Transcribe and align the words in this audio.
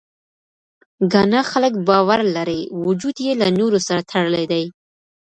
ګانا 1.11 1.41
خلک 1.51 1.73
باور 1.87 2.19
لري، 2.35 2.61
وجود 2.85 3.15
یې 3.25 3.31
له 3.41 3.47
نورو 3.59 3.79
سره 3.87 4.01
تړلی 4.11 4.45
دی. 4.51 4.63